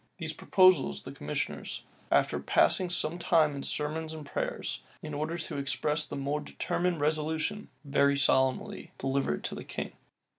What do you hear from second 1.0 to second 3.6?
the commissioners, after passing some time